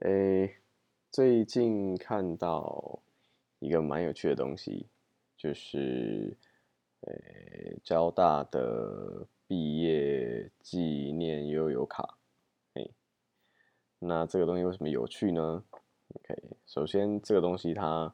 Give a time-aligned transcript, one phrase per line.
[0.00, 0.56] 诶，
[1.10, 2.98] 最近看到
[3.58, 4.86] 一个蛮有趣的东西，
[5.36, 6.34] 就是
[7.02, 10.80] 诶交大的毕业纪
[11.12, 12.16] 念悠游卡。
[12.74, 12.90] 诶，
[13.98, 15.62] 那这个东西为什么有趣呢
[16.14, 18.12] ？OK，首先这个东西它，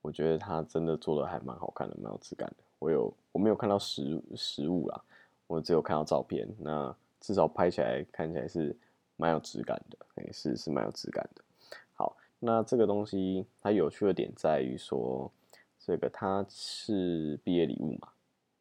[0.00, 2.64] 我觉得它真的做的还蛮好看的，蛮有质感的。
[2.78, 5.04] 我有我没有看到实实物啦，
[5.46, 6.48] 我只有看到照片。
[6.58, 8.74] 那至少拍起来看起来是。
[9.18, 11.42] 蛮有质感的，哎，是是蛮有质感的。
[11.92, 15.30] 好，那这个东西它有趣的点在于说，
[15.80, 18.10] 这个它是毕业礼物嘛，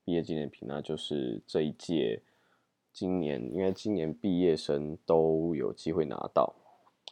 [0.04, 2.20] 毕业纪念品，那就是这一届
[2.92, 6.52] 今年，应该今年毕业生都有机会拿到。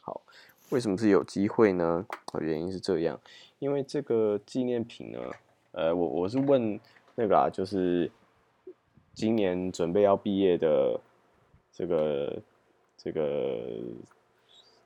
[0.01, 0.23] 好，
[0.71, 2.03] 为什么是有机会呢？
[2.41, 3.21] 原因是这样，
[3.59, 5.19] 因为这个纪念品呢，
[5.73, 6.79] 呃，我我是问
[7.13, 8.11] 那个啊，就是
[9.13, 10.99] 今年准备要毕业的
[11.71, 12.41] 这个。
[12.97, 13.81] 这个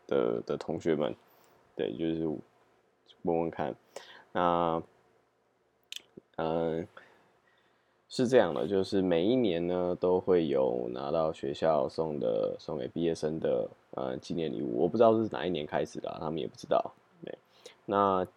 [0.08, 1.16] 的的同学们，
[1.76, 2.28] 对，就是
[3.22, 3.76] 问问看，
[4.32, 4.82] 那，
[6.38, 6.88] 嗯，
[8.10, 16.94] 是这样的，就是每一年呢都会有拿到学校送的送给毕业生的呃纪念礼物，我不知道是哪一年开始的，他们也不知道。
[17.24, 17.38] 对，
[17.86, 18.28] 那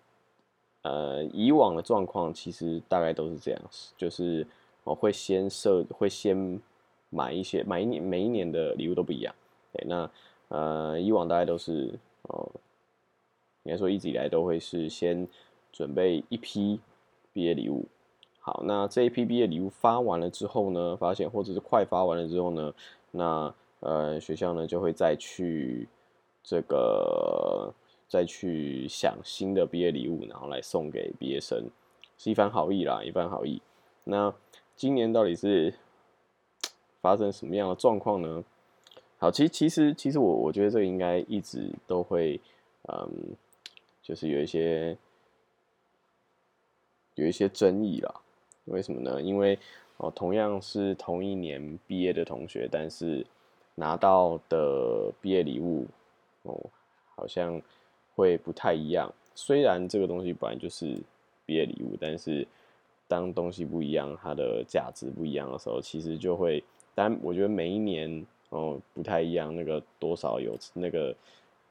[0.83, 3.61] 呃以往的状况其实大概都是这样，
[3.97, 4.47] 就是
[4.85, 6.61] 我会先设，会先
[7.09, 9.35] 买一些，买一年每一年的礼物都不一样。
[9.73, 10.11] 对，那
[10.49, 12.51] 呃，以往大家都是哦，
[13.63, 15.27] 应该说一直以来都会是先
[15.73, 16.79] 准备一批
[17.33, 17.87] 毕业礼物。
[18.41, 22.75] 好，那这一批毕业礼物发完了之后呢，发现或者是快发完了之后呢，
[23.13, 25.89] 那呃学校呢就会再去
[26.43, 27.73] 这个
[28.09, 31.71] 再去想新的毕业礼物，然后来送给毕业生，
[32.19, 33.63] 是一番好意啦，一番好意。
[34.05, 34.35] 那
[34.75, 35.73] 今年到底是
[37.01, 38.45] 发生什么样的状况呢？
[39.23, 42.41] 好，其实其实其实我我觉得这个应该一直都会，
[42.89, 43.09] 嗯，
[44.03, 44.99] 就是有一些
[47.15, 48.13] 有一些争议啦。
[48.65, 49.23] 为什么呢？
[49.23, 49.57] 因为
[49.99, 53.25] 哦，同样是同一年毕业的同学，但是
[53.77, 55.87] 拿到的毕业礼物
[56.43, 56.61] 哦，
[57.15, 57.63] 好像
[58.17, 59.09] 会不太一样。
[59.37, 61.01] 虽然这个东西本来就是
[61.47, 62.45] 毕业礼物，但是
[63.07, 66.65] 当东西不一样，它的价值不一样的时候，其实就会。
[66.93, 68.27] 但我觉得每一年。
[68.53, 71.15] 哦，不太一样，那个多少有那个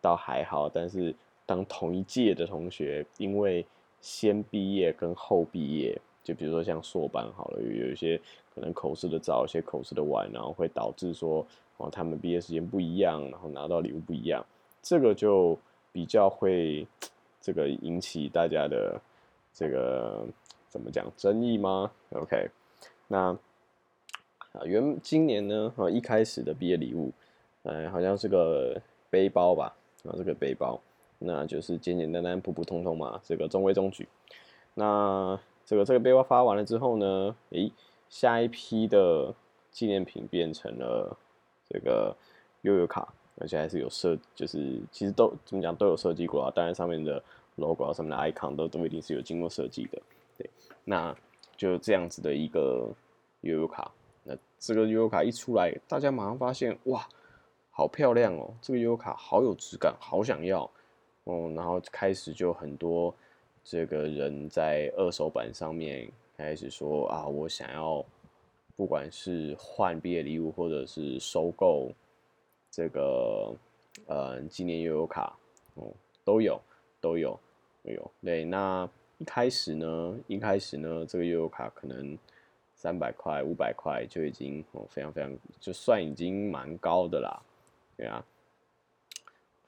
[0.01, 1.13] 倒还好，但是
[1.45, 3.63] 当同一届的同学，因为
[4.01, 8.19] 先毕业跟后毕业，就比如说像硕班好了，有一些
[8.55, 11.45] 可能口试的早，一些口试的晚，然后会导致说
[11.77, 14.43] 哦，他们毕业时间不一样，然后拿到礼物不一样，
[14.81, 15.55] 这个就
[15.91, 16.87] 比较会
[17.39, 18.99] 这个引起大家的
[19.53, 20.25] 这个
[20.67, 22.49] 怎么讲争议吗？OK，
[23.07, 23.37] 那。
[24.53, 27.11] 啊，原今年呢，啊一开始的毕业礼物，
[27.63, 29.73] 呃，好像是个背包吧，
[30.03, 30.79] 啊，这个背包，
[31.19, 34.07] 那就是简简单单、普普通通嘛，这个中规中矩。
[34.73, 37.71] 那这个这个背包发完了之后呢，诶，
[38.09, 39.33] 下一批的
[39.71, 41.17] 纪念品变成了
[41.69, 42.13] 这个
[42.63, 43.07] 悠游卡，
[43.39, 47.23] 而且还是有设，就是其实都怎么讲都有设计过啊，当然上面的
[47.55, 50.01] logo 啊上面的 icon 都都一定是有经过设计的，
[50.37, 50.49] 对，
[50.83, 51.15] 那
[51.55, 52.89] 就这样子的一个
[53.41, 53.89] 悠游卡。
[54.61, 57.07] 这个悠游卡一出来，大家马上发现哇，
[57.71, 58.53] 好漂亮哦！
[58.61, 60.69] 这个悠游卡好有质感，好想要
[61.23, 61.51] 哦。
[61.55, 63.11] 然后开始就很多
[63.63, 66.07] 这个人在二手版上面
[66.37, 68.05] 开始说啊，我想要，
[68.75, 71.91] 不管是换毕业礼物或者是收购
[72.69, 73.51] 这个
[74.05, 75.35] 呃纪念悠游卡
[75.73, 75.87] 哦，
[76.23, 76.61] 都有
[76.99, 77.39] 都有
[77.83, 78.11] 都有。
[78.21, 82.15] 对，那一开始呢，一开始呢，这个悠游卡可能。
[82.81, 87.39] 三百块、五百块就已经哦，非常非常，就算已经蛮高的啦，
[87.95, 88.25] 对啊。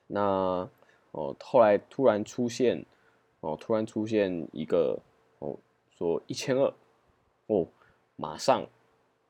[0.07, 0.67] 那
[1.11, 2.83] 哦，后来突然出现
[3.41, 4.97] 哦，突然出现一个
[5.37, 5.55] 哦，
[5.95, 6.73] 说一千二
[7.45, 7.67] 哦，
[8.15, 8.65] 马上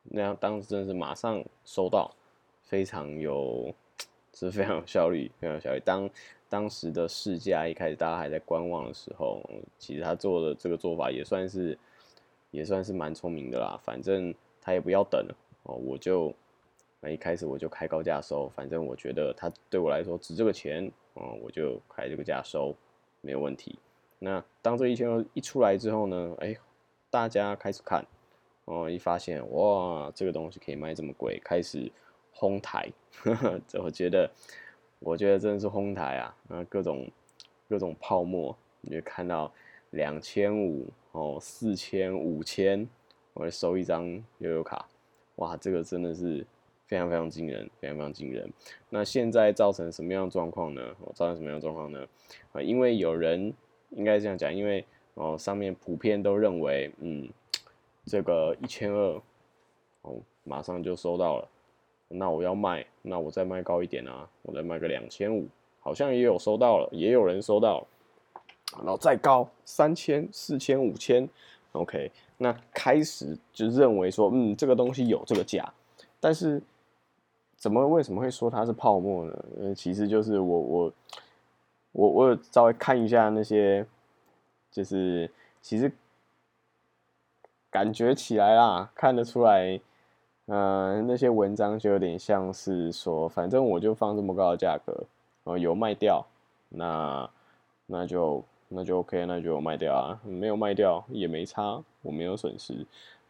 [0.04, 2.10] 那样，当时真的是马上收到，
[2.64, 3.76] 非常有，
[4.34, 5.82] 是非常有效率，非常有效率。
[5.84, 6.10] 当
[6.48, 9.42] 当时的市价一开始大家还在观望的时候，
[9.78, 11.78] 其实他做的这个做法也算是。
[12.54, 15.26] 也算是蛮聪明的啦，反正他也不要等
[15.64, 16.32] 哦，我就
[17.00, 22.76] 那一开始我就开高价收，反正我觉得他对我来说值这个钱哦，我就开这个价收，
[23.22, 23.80] 没有问题。
[24.20, 26.56] 那当这一千二一出来之后呢，哎，
[27.10, 28.06] 大家开始看
[28.66, 31.92] 哦，一发现哇，这个东西可以卖这么贵，开始
[32.34, 32.88] 哄抬，
[33.68, 34.30] 这我觉得，
[35.00, 37.10] 我觉得真的是哄抬啊，啊，各种
[37.68, 39.52] 各种泡沫，你就看到。
[39.94, 42.88] 两千五哦，四千五千，
[43.34, 44.06] 我来收一张
[44.40, 44.88] 悠游卡，
[45.36, 46.44] 哇，这个真的是
[46.88, 48.52] 非常非常惊人，非常非常惊人。
[48.90, 50.82] 那现在造成什么样的状况呢？
[51.14, 52.08] 造成什么样的状况呢？
[52.52, 53.54] 啊，因为有人
[53.92, 54.84] 应该这样讲，因为
[55.14, 57.30] 哦上面普遍都认为，嗯，
[58.06, 59.22] 这个一千二，
[60.02, 61.48] 哦马上就收到了，
[62.08, 65.48] 那我要卖，那我再卖高一点啊，我再卖个两千五，
[65.80, 67.88] 好像也有收到了，也有人收到了，
[68.80, 71.28] 然后再高三千、四千、五千
[71.74, 75.74] ，OK，那开始就认为说，嗯，这个东西有这个价，
[76.20, 76.62] 但是。
[77.56, 79.46] 怎么为什么会说它是泡沫呢？
[79.58, 80.94] 呃，其实就是我我
[81.94, 83.88] 我我稍微看一下那些，
[84.70, 85.32] 就是
[85.62, 85.90] 其实
[87.72, 89.80] 感觉起来啦，看得出来，
[90.48, 94.92] 嗯，那些文章就有点像是说，反正我就放这么高的价格，
[95.46, 96.26] 然后，有卖掉，
[96.68, 97.30] 那
[97.86, 98.44] 那就
[98.74, 102.86] 那就 OK，那就卖掉啊，没有卖掉也没差，我没有损失。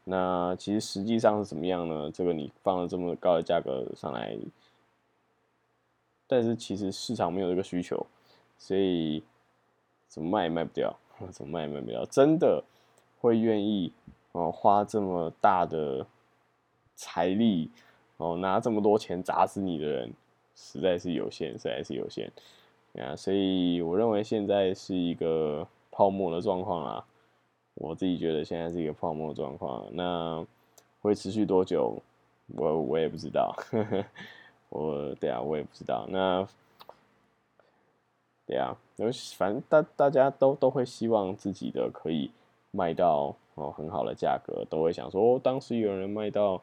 [0.06, 2.12] 那其实实际上是怎么样呢？
[2.12, 4.38] 这个你放了这么高的价格上来，
[6.28, 8.06] 但是其实市场没有这个需求，
[8.58, 9.24] 所以
[10.08, 10.96] 怎么卖也卖不掉，
[11.32, 12.06] 怎么卖也卖不掉。
[12.06, 12.64] 真的
[13.20, 13.92] 会愿意
[14.34, 16.06] 哦花这么大的
[16.96, 17.70] 财力
[18.18, 20.14] 哦拿这么多钱砸死你的人，
[20.56, 22.32] 实在是有限，实在是有限
[23.02, 23.16] 啊。
[23.16, 27.04] 所以我认为现在是一个泡沫的状况啦。
[27.76, 30.46] 我自己觉得现在是一个泡沫状况，那
[31.02, 31.98] 会持续多久？
[32.56, 33.56] 我我也不知道。
[34.70, 36.06] 我对啊，我也不知道。
[36.08, 36.48] 那
[38.46, 42.30] 对啊，因为反正大大家都都会希望自己的可以
[42.70, 46.62] 卖到哦很好的价格，都会想说，当时有人卖到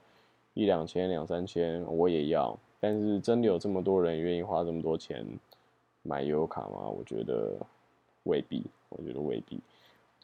[0.54, 2.56] 一两千、两三千，我也要。
[2.78, 5.26] 但是真的有这么多人愿意花这么多钱
[6.02, 6.88] 买优卡吗？
[6.88, 7.56] 我觉得
[8.24, 9.60] 未必，我觉得未必。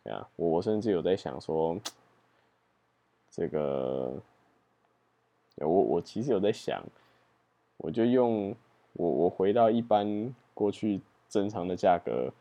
[0.02, 1.78] 对啊，我我甚至有在想说，
[3.30, 4.14] 这个，
[5.56, 6.82] 我我其实有在想，
[7.78, 8.54] 我就用
[8.92, 12.32] 我我回到一般过去正常的价格，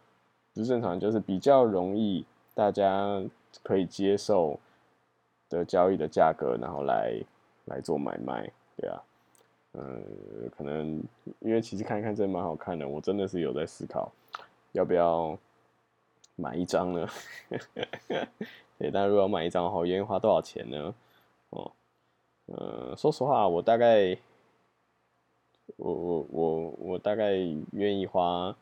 [0.54, 3.22] 不是正常，就是比较容易大家
[3.64, 4.60] 可以接受
[5.50, 7.20] 的交易的价格，然后来
[7.66, 9.02] 来做买卖，对啊，
[9.78, 11.04] 嗯，可能
[11.40, 14.12] 因为其实看一看真的蛮好看的，我真的是有在思考
[14.72, 15.38] 要不要。
[16.38, 17.08] 买一张呢？
[18.78, 20.94] 对，但如果买一张的话，愿意花多少钱呢？
[21.52, 21.72] 哦，
[22.48, 24.18] 呃，说实话，我大概，
[25.78, 27.36] 我我我我大概
[27.72, 28.54] 愿意花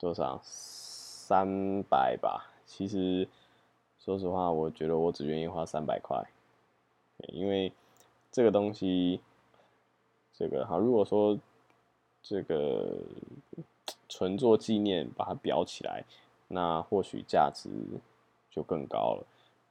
[0.00, 0.40] 多少？
[0.42, 2.50] 三百吧。
[2.66, 3.28] 其实，
[4.00, 6.20] 说实话，我觉得我只愿意花三百块，
[7.28, 7.72] 因为
[8.32, 9.20] 这个东西，
[10.40, 11.38] 这个好，如果说
[12.22, 12.96] 这个
[14.08, 16.02] 纯做纪念，把它裱起来。
[16.48, 17.68] 那或许价值
[18.50, 19.26] 就更高了。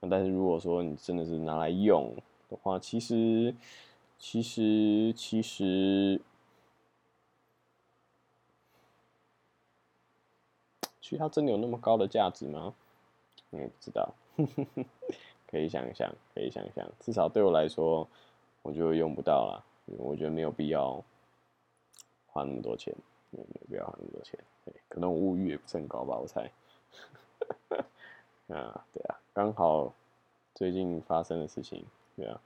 [0.07, 2.13] 但是如果说你真的是拿来用
[2.47, 3.55] 的话，其实
[4.19, 6.21] 其实其实
[11.01, 12.75] 其实它真的有那么高的价值吗？
[13.49, 14.13] 你也不知道，
[15.49, 16.87] 可以想一想，可以想一想。
[16.99, 18.07] 至少对我来说，
[18.61, 19.65] 我就用不到了。
[19.97, 21.03] 我觉得没有必要
[22.27, 22.93] 花那么多钱，
[23.31, 24.39] 没有必要花那么多钱。
[24.87, 26.51] 可能我物欲也不是很高吧，我猜。
[28.53, 29.93] 啊，对啊，刚好
[30.55, 32.39] 最近发生的事情，对啊。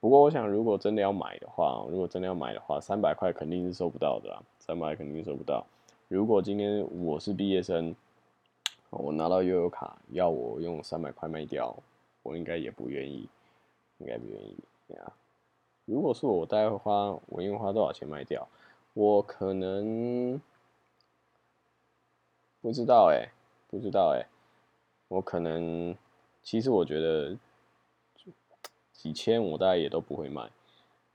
[0.00, 5.66] 不过我想，如果真的要买的话，如果真的要买的话，三百块肯定是收不到的，三百肯定收不到。
[6.08, 7.94] 如果今天我是毕业生，
[8.88, 11.76] 我拿到悠游卡要我用三百块卖掉，
[12.22, 13.28] 我应该也不愿意，
[13.98, 14.56] 应该不愿意，
[14.88, 15.12] 对啊。
[15.90, 18.46] 如果是我，大概会花，我应该花多少钱卖掉？
[18.94, 20.40] 我可能
[22.60, 23.28] 不知道哎。
[23.70, 24.26] 不知道哎，
[25.06, 25.96] 我可能，
[26.42, 27.36] 其实我觉得
[28.92, 30.42] 几千我大概也都不会卖，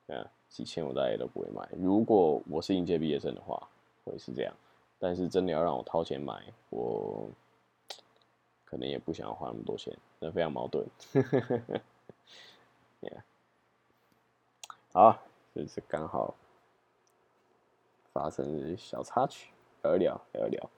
[0.08, 1.68] 啊，几千我大概也都不会卖。
[1.78, 3.68] 如果我是应届毕业生的话，
[4.06, 4.56] 会是这样。
[5.00, 7.30] 但是真的要让我掏钱买，我
[8.64, 10.88] 可能也不想要花那么多钱，那非常矛盾。
[13.02, 13.22] Yeah
[14.96, 15.22] 好，
[15.54, 16.34] 这是刚好
[18.14, 19.52] 发生小插曲，
[19.84, 20.70] 聊一聊，聊一聊。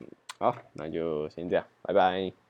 [0.00, 2.43] 嗯好，那就先这样，拜拜。